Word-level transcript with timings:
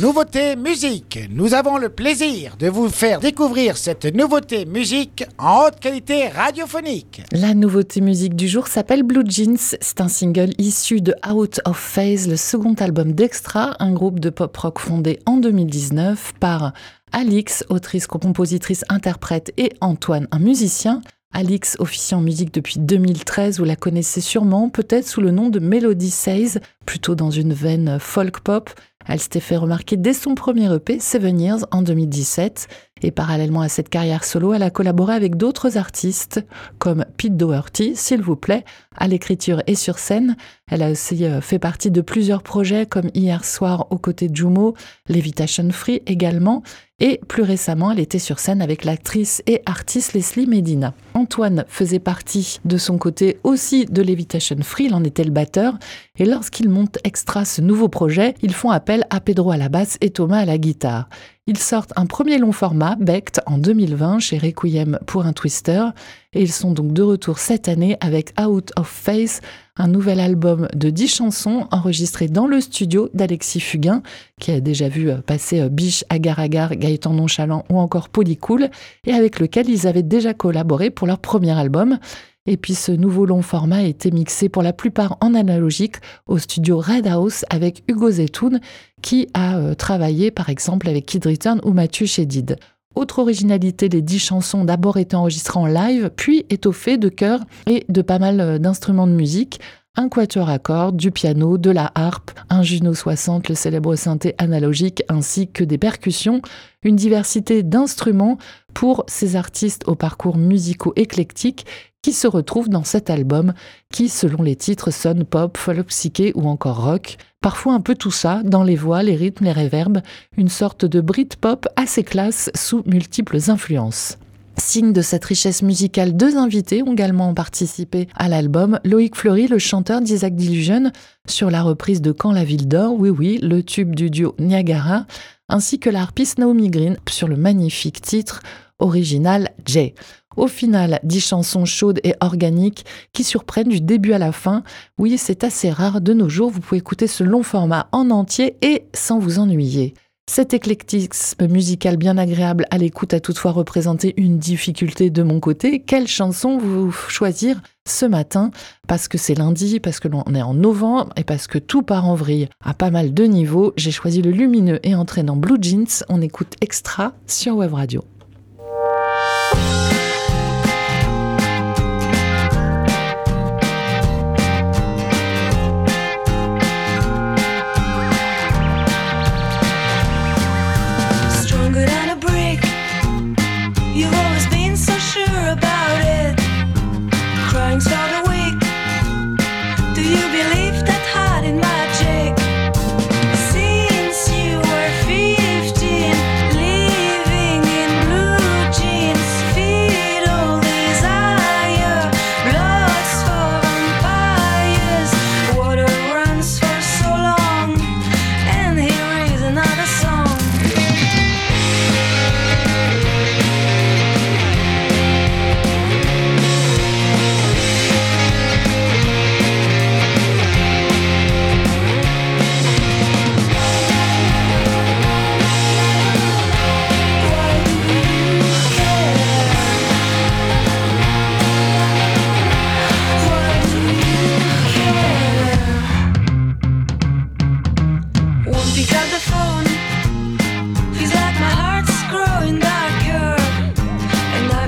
Nouveauté 0.00 0.54
musique. 0.54 1.18
Nous 1.28 1.54
avons 1.54 1.76
le 1.76 1.88
plaisir 1.88 2.56
de 2.56 2.68
vous 2.68 2.88
faire 2.88 3.18
découvrir 3.18 3.76
cette 3.76 4.04
nouveauté 4.04 4.64
musique 4.64 5.24
en 5.38 5.64
haute 5.64 5.80
qualité 5.80 6.28
radiophonique. 6.28 7.22
La 7.32 7.52
nouveauté 7.52 8.00
musique 8.00 8.36
du 8.36 8.46
jour 8.46 8.68
s'appelle 8.68 9.02
Blue 9.02 9.28
Jeans. 9.28 9.56
C'est 9.58 10.00
un 10.00 10.06
single 10.06 10.50
issu 10.56 11.00
de 11.00 11.16
Out 11.28 11.60
of 11.64 11.76
Phase, 11.76 12.28
le 12.28 12.36
second 12.36 12.74
album 12.74 13.10
d'Extra, 13.10 13.74
un 13.80 13.92
groupe 13.92 14.20
de 14.20 14.30
pop 14.30 14.56
rock 14.56 14.78
fondé 14.78 15.18
en 15.26 15.38
2019 15.38 16.34
par 16.38 16.74
Alix, 17.10 17.64
autrice, 17.68 18.06
compositrice, 18.06 18.84
interprète 18.88 19.52
et 19.56 19.72
Antoine, 19.80 20.28
un 20.30 20.38
musicien. 20.38 21.02
Alix 21.32 21.76
officie 21.80 22.14
en 22.14 22.20
musique 22.20 22.54
depuis 22.54 22.78
2013, 22.78 23.58
vous 23.58 23.64
la 23.64 23.76
connaissez 23.76 24.20
sûrement, 24.20 24.70
peut-être 24.70 25.08
sous 25.08 25.20
le 25.20 25.32
nom 25.32 25.50
de 25.50 25.58
Melody 25.58 26.10
Says, 26.10 26.60
plutôt 26.86 27.16
dans 27.16 27.30
une 27.30 27.52
veine 27.52 27.98
folk 27.98 28.40
pop. 28.40 28.70
Elle 29.06 29.20
s'était 29.20 29.40
fait 29.40 29.56
remarquer 29.56 29.96
dès 29.96 30.12
son 30.12 30.34
premier 30.34 30.72
EP, 30.74 30.98
Seven 30.98 31.40
Years, 31.40 31.66
en 31.70 31.82
2017. 31.82 32.68
Et 33.02 33.10
parallèlement 33.10 33.60
à 33.60 33.68
cette 33.68 33.88
carrière 33.88 34.24
solo, 34.24 34.52
elle 34.52 34.62
a 34.62 34.70
collaboré 34.70 35.14
avec 35.14 35.36
d'autres 35.36 35.78
artistes, 35.78 36.44
comme 36.78 37.04
Pete 37.16 37.36
Doherty, 37.36 37.94
s'il 37.94 38.20
vous 38.20 38.36
plaît, 38.36 38.64
à 38.96 39.06
l'écriture 39.06 39.62
et 39.66 39.76
sur 39.76 39.98
scène. 39.98 40.36
Elle 40.70 40.82
a 40.82 40.90
aussi 40.90 41.24
euh, 41.24 41.40
fait 41.40 41.58
partie 41.58 41.90
de 41.90 42.00
plusieurs 42.00 42.42
projets, 42.42 42.86
comme 42.86 43.10
Hier 43.14 43.44
soir 43.44 43.86
aux 43.90 43.98
côtés 43.98 44.28
de 44.28 44.36
Jumo, 44.36 44.74
Levitation 45.08 45.70
Free 45.70 46.02
également. 46.06 46.62
Et 46.98 47.20
plus 47.28 47.44
récemment, 47.44 47.92
elle 47.92 48.00
était 48.00 48.18
sur 48.18 48.40
scène 48.40 48.60
avec 48.60 48.84
l'actrice 48.84 49.42
et 49.46 49.62
artiste 49.64 50.12
Leslie 50.12 50.46
Medina. 50.46 50.92
Antoine 51.18 51.64
faisait 51.66 51.98
partie 51.98 52.60
de 52.64 52.76
son 52.76 52.96
côté 52.96 53.40
aussi 53.42 53.86
de 53.86 54.02
Levitation 54.02 54.56
Free, 54.62 54.84
il 54.84 54.94
en 54.94 55.02
était 55.02 55.24
le 55.24 55.32
batteur. 55.32 55.76
Et 56.16 56.24
lorsqu'il 56.24 56.68
monte 56.68 56.98
extra 57.02 57.44
ce 57.44 57.60
nouveau 57.60 57.88
projet, 57.88 58.34
ils 58.40 58.54
font 58.54 58.70
appel 58.70 59.04
à 59.10 59.18
Pedro 59.18 59.50
à 59.50 59.56
la 59.56 59.68
basse 59.68 59.98
et 60.00 60.10
Thomas 60.10 60.38
à 60.38 60.44
la 60.44 60.58
guitare. 60.58 61.08
Ils 61.48 61.58
sortent 61.58 61.92
un 61.96 62.06
premier 62.06 62.38
long 62.38 62.52
format, 62.52 62.94
Becht, 63.00 63.40
en 63.46 63.58
2020 63.58 64.20
chez 64.20 64.38
Requiem 64.38 65.00
pour 65.06 65.26
un 65.26 65.32
Twister, 65.32 65.86
et 66.34 66.42
ils 66.42 66.52
sont 66.52 66.70
donc 66.70 66.92
de 66.92 67.02
retour 67.02 67.38
cette 67.38 67.68
année 67.68 67.96
avec 68.00 68.32
Out 68.40 68.70
of 68.76 68.86
Face, 68.86 69.40
un 69.78 69.88
nouvel 69.88 70.20
album 70.20 70.68
de 70.74 70.90
10 70.90 71.08
chansons 71.08 71.66
enregistrées 71.70 72.28
dans 72.28 72.46
le 72.46 72.60
studio 72.60 73.08
d'Alexis 73.14 73.60
Fugain, 73.60 74.02
qui 74.40 74.50
a 74.50 74.60
déjà 74.60 74.88
vu 74.88 75.08
euh, 75.08 75.18
passer 75.18 75.60
euh, 75.60 75.68
Biche, 75.68 76.04
Agar 76.10 76.38
Agar, 76.38 76.76
Gaëtan 76.76 77.14
Nonchalant 77.14 77.64
ou 77.70 77.78
encore 77.78 78.08
Polycool, 78.08 78.68
et 79.06 79.12
avec 79.12 79.40
lequel 79.40 79.68
ils 79.68 79.86
avaient 79.86 80.02
déjà 80.02 80.34
collaboré 80.34 80.90
pour 80.90 81.06
leur 81.06 81.18
premier 81.18 81.56
album. 81.56 81.98
Et 82.46 82.56
puis 82.56 82.74
ce 82.74 82.92
nouveau 82.92 83.26
long 83.26 83.42
format 83.42 83.76
a 83.76 83.82
été 83.82 84.10
mixé 84.10 84.48
pour 84.48 84.62
la 84.62 84.72
plupart 84.72 85.18
en 85.20 85.34
analogique 85.34 85.96
au 86.26 86.38
studio 86.38 86.78
Red 86.78 87.06
House 87.06 87.44
avec 87.50 87.84
Hugo 87.88 88.10
Zetoun 88.10 88.60
qui 89.02 89.28
a 89.34 89.58
euh, 89.58 89.74
travaillé 89.74 90.30
par 90.30 90.48
exemple 90.48 90.88
avec 90.88 91.04
Kid 91.04 91.26
Return 91.26 91.60
ou 91.64 91.72
Mathieu 91.72 92.06
Chédid. 92.06 92.56
Autre 92.98 93.20
originalité, 93.20 93.88
les 93.88 94.02
dix 94.02 94.18
chansons 94.18 94.64
d'abord 94.64 94.96
été 94.96 95.14
enregistrées 95.14 95.60
en 95.60 95.66
live, 95.66 96.10
puis 96.16 96.44
étoffées 96.50 96.98
de 96.98 97.08
chœurs 97.08 97.44
et 97.68 97.84
de 97.88 98.02
pas 98.02 98.18
mal 98.18 98.40
euh, 98.40 98.58
d'instruments 98.58 99.06
de 99.06 99.12
musique. 99.12 99.60
Un 99.94 100.08
quatuor 100.08 100.48
à 100.48 100.58
cordes, 100.58 100.96
du 100.96 101.12
piano, 101.12 101.58
de 101.58 101.70
la 101.70 101.92
harpe, 101.94 102.32
un 102.50 102.64
Juno 102.64 102.94
60, 102.94 103.50
le 103.50 103.54
célèbre 103.54 103.94
synthé 103.94 104.34
analogique, 104.38 105.04
ainsi 105.08 105.48
que 105.48 105.62
des 105.62 105.78
percussions, 105.78 106.42
une 106.82 106.96
diversité 106.96 107.62
d'instruments 107.62 108.36
pour 108.78 109.02
ces 109.08 109.34
artistes 109.34 109.88
aux 109.88 109.96
parcours 109.96 110.36
musicaux 110.36 110.92
éclectiques 110.94 111.66
qui 112.00 112.12
se 112.12 112.28
retrouvent 112.28 112.68
dans 112.68 112.84
cet 112.84 113.10
album 113.10 113.52
qui, 113.92 114.08
selon 114.08 114.40
les 114.40 114.54
titres, 114.54 114.92
sonne 114.92 115.24
pop, 115.24 115.56
folk 115.56 115.88
psyché 115.88 116.30
ou 116.36 116.48
encore 116.48 116.84
rock. 116.84 117.16
Parfois 117.40 117.74
un 117.74 117.80
peu 117.80 117.96
tout 117.96 118.12
ça, 118.12 118.40
dans 118.44 118.62
les 118.62 118.76
voix, 118.76 119.02
les 119.02 119.16
rythmes, 119.16 119.46
les 119.46 119.52
réverbes, 119.52 119.98
une 120.36 120.48
sorte 120.48 120.84
de 120.84 121.00
Brit-pop 121.00 121.66
assez 121.74 122.04
classe 122.04 122.52
sous 122.54 122.84
multiples 122.86 123.50
influences. 123.50 124.16
Signe 124.58 124.92
de 124.92 125.02
cette 125.02 125.24
richesse 125.24 125.62
musicale, 125.62 126.16
deux 126.16 126.36
invités 126.36 126.84
ont 126.84 126.92
également 126.92 127.34
participé 127.34 128.06
à 128.14 128.28
l'album. 128.28 128.78
Loïc 128.84 129.16
Fleury, 129.16 129.48
le 129.48 129.58
chanteur 129.58 130.00
d'Isaac 130.00 130.36
Dilusion, 130.36 130.92
sur 131.26 131.50
la 131.50 131.62
reprise 131.62 132.00
de 132.00 132.12
Quand 132.12 132.30
la 132.30 132.44
ville 132.44 132.68
dort, 132.68 132.94
oui 132.96 133.10
oui, 133.10 133.40
le 133.42 133.64
tube 133.64 133.96
du 133.96 134.08
duo 134.08 134.36
Niagara, 134.38 135.04
ainsi 135.48 135.80
que 135.80 135.90
l'harpiste 135.90 136.38
Naomi 136.38 136.70
Green 136.70 136.96
sur 137.08 137.26
le 137.26 137.36
magnifique 137.36 138.00
titre 138.00 138.40
original 138.78 139.50
Jay. 139.64 139.94
Au 140.36 140.46
final, 140.46 141.00
dix 141.02 141.20
chansons 141.20 141.64
chaudes 141.64 142.00
et 142.04 142.14
organiques 142.20 142.84
qui 143.12 143.24
surprennent 143.24 143.68
du 143.68 143.80
début 143.80 144.12
à 144.12 144.18
la 144.18 144.32
fin. 144.32 144.62
Oui, 144.96 145.18
c'est 145.18 145.42
assez 145.42 145.70
rare 145.70 146.00
de 146.00 146.12
nos 146.12 146.28
jours, 146.28 146.50
vous 146.50 146.60
pouvez 146.60 146.78
écouter 146.78 147.08
ce 147.08 147.24
long 147.24 147.42
format 147.42 147.88
en 147.92 148.10
entier 148.10 148.56
et 148.62 148.84
sans 148.94 149.18
vous 149.18 149.40
ennuyer. 149.40 149.94
Cet 150.30 150.52
éclectisme 150.52 151.46
musical 151.48 151.96
bien 151.96 152.18
agréable 152.18 152.66
à 152.70 152.76
l'écoute 152.76 153.14
a 153.14 153.18
toutefois 153.18 153.50
représenté 153.50 154.12
une 154.18 154.38
difficulté 154.38 155.08
de 155.08 155.22
mon 155.22 155.40
côté. 155.40 155.80
Quelle 155.80 156.06
chanson 156.06 156.58
vous 156.58 156.92
choisir 156.92 157.62
ce 157.88 158.04
matin? 158.04 158.50
Parce 158.86 159.08
que 159.08 159.16
c'est 159.16 159.34
lundi, 159.34 159.80
parce 159.80 160.00
que 160.00 160.08
l'on 160.08 160.22
est 160.34 160.42
en 160.42 160.52
novembre 160.52 161.14
et 161.16 161.24
parce 161.24 161.46
que 161.46 161.58
tout 161.58 161.80
part 161.80 162.06
en 162.06 162.14
vrille 162.14 162.48
à 162.62 162.74
pas 162.74 162.90
mal 162.90 163.14
de 163.14 163.24
niveaux, 163.24 163.72
j'ai 163.78 163.90
choisi 163.90 164.20
le 164.20 164.30
lumineux 164.30 164.80
et 164.82 164.94
entraînant 164.94 165.34
Blue 165.34 165.56
Jeans. 165.62 166.04
On 166.10 166.20
écoute 166.20 166.56
extra 166.60 167.14
sur 167.26 167.56
Web 167.56 167.72
Radio. 167.72 168.04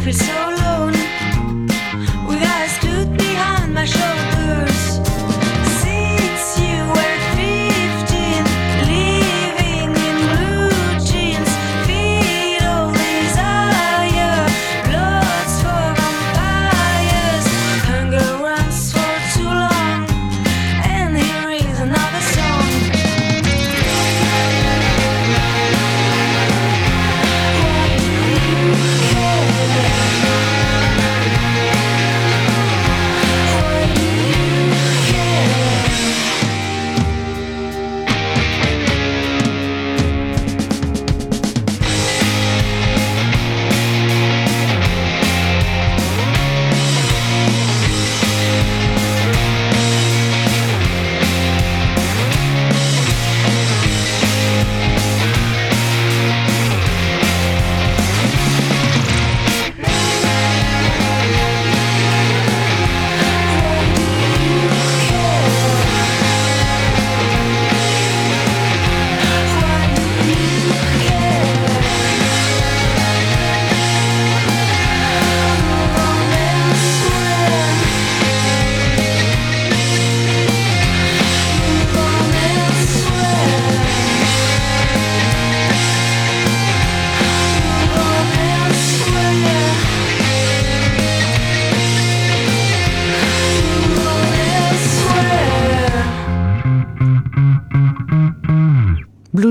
life 0.01 0.09
is 0.09 0.27
so 0.27 0.60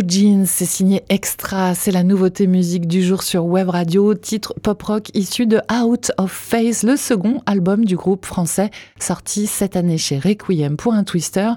Jeans, 0.08 0.46
c'est 0.46 0.66
signé 0.66 1.04
Extra, 1.10 1.76
c'est 1.76 1.92
la 1.92 2.04
nouveauté 2.04 2.48
musique 2.48 2.88
du 2.88 3.02
jour 3.02 3.24
sur 3.24 3.46
Web 3.46 3.70
Radio, 3.70 4.14
titre 4.14 4.54
pop 4.62 4.82
rock 4.84 5.10
issu 5.14 5.46
de 5.46 5.60
Out 5.72 6.12
of 6.18 6.32
Phase, 6.32 6.84
le 6.84 6.96
second 6.96 7.42
album 7.46 7.86
du 7.86 7.96
groupe 7.96 8.26
français 8.26 8.70
sorti 9.00 9.48
cette 9.48 9.76
année 9.76 9.98
chez 9.98 10.20
Requiem 10.20 10.78
pour 10.78 10.94
un 10.94 11.04
Twister. 11.04 11.52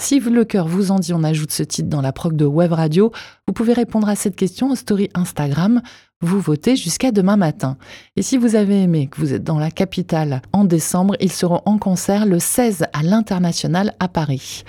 Si 0.00 0.20
le 0.20 0.44
cœur 0.44 0.66
vous 0.66 0.90
en 0.90 0.98
dit, 0.98 1.12
on 1.12 1.24
ajoute 1.24 1.52
ce 1.52 1.62
titre 1.62 1.88
dans 1.88 2.00
la 2.00 2.12
prog 2.12 2.34
de 2.34 2.44
Web 2.44 2.72
Radio. 2.72 3.12
Vous 3.46 3.52
pouvez 3.52 3.72
répondre 3.72 4.08
à 4.08 4.16
cette 4.16 4.36
question 4.36 4.70
en 4.70 4.74
story 4.74 5.10
Instagram. 5.14 5.82
Vous 6.20 6.40
votez 6.40 6.76
jusqu'à 6.76 7.12
demain 7.12 7.36
matin. 7.36 7.76
Et 8.16 8.22
si 8.22 8.36
vous 8.36 8.56
avez 8.56 8.82
aimé 8.82 9.08
que 9.08 9.20
vous 9.20 9.34
êtes 9.34 9.44
dans 9.44 9.58
la 9.58 9.70
capitale 9.70 10.42
en 10.52 10.64
décembre, 10.64 11.16
ils 11.20 11.32
seront 11.32 11.62
en 11.66 11.78
concert 11.78 12.26
le 12.26 12.38
16 12.38 12.86
à 12.92 13.02
l'International 13.02 13.94
à 14.00 14.08
Paris. 14.08 14.64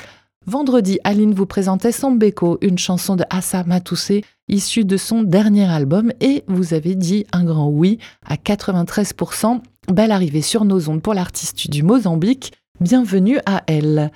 Vendredi, 0.47 0.97
Aline 1.03 1.35
vous 1.35 1.45
présentait 1.45 1.91
Sambeko, 1.91 2.57
une 2.61 2.79
chanson 2.79 3.15
de 3.15 3.23
Assa 3.29 3.63
Matoussé 3.63 4.23
issue 4.47 4.85
de 4.85 4.97
son 4.97 5.21
dernier 5.21 5.65
album 5.65 6.11
et 6.19 6.43
vous 6.47 6.73
avez 6.73 6.95
dit 6.95 7.27
un 7.31 7.43
grand 7.43 7.67
oui 7.67 7.99
à 8.25 8.37
93%. 8.37 9.61
Belle 9.93 10.11
arrivée 10.11 10.41
sur 10.41 10.65
nos 10.65 10.89
ondes 10.89 11.03
pour 11.03 11.13
l'artiste 11.13 11.69
du 11.69 11.83
Mozambique. 11.83 12.53
Bienvenue 12.79 13.37
à 13.45 13.61
elle. 13.67 14.11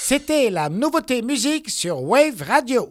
C'était 0.00 0.50
la 0.50 0.68
nouveauté 0.68 1.22
musique 1.22 1.70
sur 1.70 2.04
Wave 2.04 2.40
Radio. 2.46 2.88